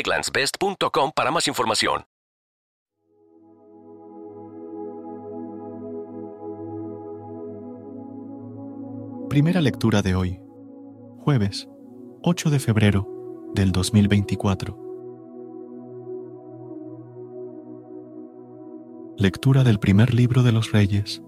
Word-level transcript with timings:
egglandsbest.com 0.00 1.12
para 1.14 1.30
más 1.30 1.46
información. 1.46 2.04
Primera 9.28 9.60
lectura 9.60 10.02
de 10.02 10.16
hoy, 10.16 10.40
jueves 11.20 11.68
8 12.22 12.50
de 12.50 12.58
febrero 12.58 13.08
del 13.54 13.70
2024. 13.70 14.76
Lectura 19.16 19.62
del 19.62 19.78
primer 19.78 20.14
libro 20.14 20.42
de 20.42 20.50
los 20.50 20.72
Reyes, 20.72 21.22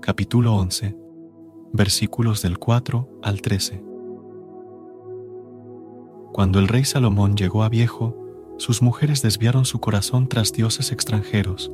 capítulo 0.00 0.54
11, 0.54 0.96
versículos 1.72 2.42
del 2.42 2.58
4 2.58 3.18
al 3.22 3.42
13. 3.42 3.93
Cuando 6.34 6.58
el 6.58 6.66
rey 6.66 6.84
Salomón 6.84 7.36
llegó 7.36 7.62
a 7.62 7.68
viejo, 7.68 8.16
sus 8.58 8.82
mujeres 8.82 9.22
desviaron 9.22 9.64
su 9.64 9.78
corazón 9.78 10.28
tras 10.28 10.52
dioses 10.52 10.90
extranjeros. 10.90 11.70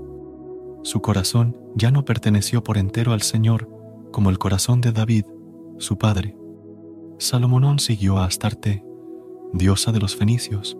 Su 0.83 1.01
corazón 1.01 1.57
ya 1.77 1.91
no 1.91 2.05
perteneció 2.05 2.63
por 2.63 2.77
entero 2.77 3.15
al 3.15 3.23
Señor 3.23 3.71
como 4.13 4.29
el 4.29 4.39
corazón 4.39 4.83
de 4.83 4.93
David, 4.93 5.25
su 5.79 5.97
padre. 5.97 6.37
Salomón 7.19 7.79
siguió 7.79 8.19
a 8.19 8.27
Astarte, 8.27 8.85
diosa 9.55 9.93
de 9.93 9.99
los 10.01 10.15
fenicios, 10.15 10.77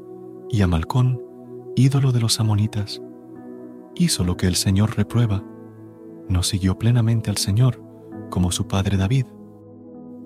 y 0.51 0.61
a 0.61 0.67
Malcón, 0.67 1.19
ídolo 1.75 2.13
de 2.13 2.21
los 2.21 2.39
amonitas. 2.39 3.01
Hizo 3.95 4.25
lo 4.25 4.37
que 4.37 4.47
el 4.47 4.57
Señor 4.57 4.95
reprueba. 4.95 5.43
No 6.29 6.43
siguió 6.43 6.79
plenamente 6.79 7.31
al 7.31 7.39
Señor, 7.39 7.83
como 8.29 8.53
su 8.53 8.69
padre 8.69 8.99
David. 8.99 9.25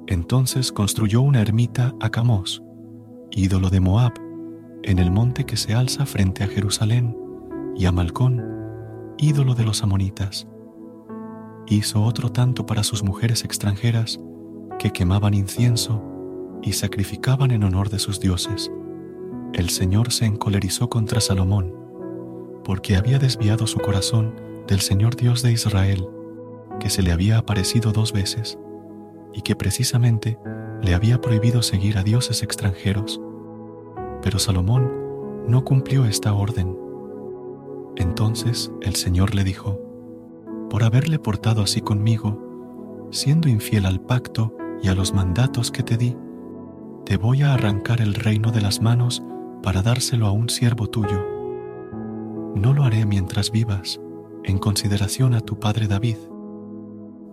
Entonces 0.09 0.73
construyó 0.73 1.21
una 1.21 1.41
ermita 1.41 1.95
a 2.01 2.11
Camos, 2.11 2.64
ídolo 3.37 3.71
de 3.71 3.81
Moab, 3.81 4.15
en 4.83 4.99
el 4.99 5.11
monte 5.11 5.45
que 5.45 5.57
se 5.57 5.75
alza 5.75 6.07
frente 6.07 6.45
a 6.45 6.47
Jerusalén, 6.47 7.17
y 7.77 7.87
a 7.87 7.93
Malcón, 7.93 8.43
ídolo 9.19 9.55
de 9.55 9.65
los 9.65 9.83
amonitas. 9.83 10.47
Hizo 11.67 12.03
otro 12.03 12.31
tanto 12.31 12.67
para 12.67 12.85
sus 12.85 13.03
mujeres 13.03 13.45
extranjeras, 13.45 14.21
que 14.79 14.91
quemaban 14.91 15.35
incienso 15.35 16.03
y 16.63 16.73
sacrificaban 16.73 17.51
en 17.51 17.65
honor 17.65 17.91
de 17.91 17.99
sus 17.99 18.21
dioses. 18.21 18.71
El 19.53 19.71
Señor 19.71 20.13
se 20.13 20.27
encolerizó 20.27 20.89
contra 20.89 21.21
Salomón, 21.21 21.75
porque 22.65 22.97
había 22.97 23.19
desviado 23.19 23.67
su 23.67 23.79
corazón 23.79 24.35
del 24.67 24.81
Señor 24.81 25.17
Dios 25.17 25.43
de 25.43 25.53
Israel, 25.53 26.07
que 26.81 26.91
se 26.91 27.03
le 27.03 27.13
había 27.13 27.39
aparecido 27.39 27.93
dos 27.93 28.13
veces, 28.13 28.59
y 29.33 29.43
que 29.43 29.57
precisamente 29.57 30.39
le 30.83 30.95
había 30.95 31.21
prohibido 31.21 31.63
seguir 31.63 31.99
a 31.99 32.03
dioses 32.03 32.43
extranjeros. 32.43 33.21
Pero 34.25 34.39
Salomón 34.39 34.91
no 35.47 35.65
cumplió 35.65 36.07
esta 36.07 36.33
orden. 36.33 36.75
Entonces 37.97 38.73
el 38.81 38.97
Señor 38.97 39.35
le 39.35 39.45
dijo, 39.45 39.79
por 40.71 40.83
haberle 40.83 41.19
portado 41.19 41.63
así 41.63 41.83
conmigo, 41.83 43.09
siendo 43.11 43.51
infiel 43.51 43.85
al 43.85 44.01
pacto 44.01 44.57
y 44.83 44.89
a 44.89 44.95
los 44.95 45.13
mandatos 45.13 45.71
que 45.71 45.83
te 45.83 45.99
di, 45.99 46.17
te 47.05 47.19
voy 47.19 47.43
a 47.43 47.53
arrancar 47.53 48.01
el 48.01 48.15
reino 48.15 48.51
de 48.51 48.63
las 48.63 48.81
manos 48.81 49.23
para 49.63 49.83
dárselo 49.83 50.27
a 50.27 50.33
un 50.33 50.49
siervo 50.49 50.87
tuyo. 50.87 51.23
No 52.55 52.73
lo 52.73 52.85
haré 52.85 53.05
mientras 53.05 53.51
vivas, 53.51 54.01
en 54.43 54.57
consideración 54.57 55.35
a 55.35 55.41
tu 55.41 55.61
padre 55.61 55.87
David. 55.87 56.17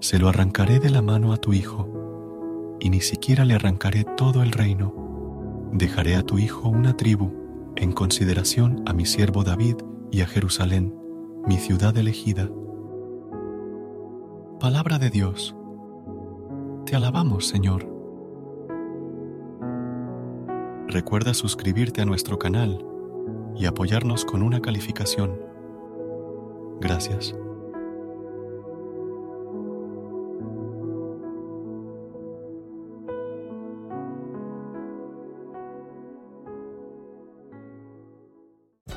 Se 0.02 0.20
lo 0.20 0.28
arrancaré 0.28 0.82
de 0.82 0.90
la 0.90 1.02
mano 1.02 1.32
a 1.32 1.38
tu 1.38 1.54
hijo, 1.54 2.78
y 2.82 2.90
ni 2.90 3.00
siquiera 3.00 3.46
le 3.46 3.54
arrancaré 3.54 4.04
todo 4.04 4.44
el 4.44 4.52
reino. 4.52 5.01
Dejaré 5.72 6.18
a 6.18 6.24
tu 6.24 6.38
hijo 6.38 6.68
una 6.68 6.98
tribu, 6.98 7.32
en 7.78 7.94
consideración 7.94 8.84
a 8.86 8.94
mi 8.94 9.06
siervo 9.06 9.44
David 9.44 9.78
y 10.12 10.22
a 10.22 10.28
Jerusalén, 10.28 10.94
mi 11.48 11.56
ciudad 11.58 11.96
elegida. 11.98 12.50
Palabra 14.60 15.00
de 15.00 15.10
Dios. 15.10 15.56
Te 16.86 16.96
alabamos, 16.98 17.48
Señor. 17.48 17.88
Recuerda 20.88 21.34
suscribirte 21.34 22.02
a 22.02 22.06
nuestro 22.06 22.38
canal 22.38 22.86
y 23.56 23.66
apoyarnos 23.66 24.26
con 24.26 24.44
una 24.44 24.62
calificación. 24.62 25.40
Gracias. 26.82 27.34